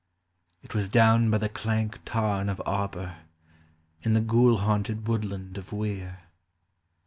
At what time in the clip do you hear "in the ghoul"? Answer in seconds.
4.01-4.57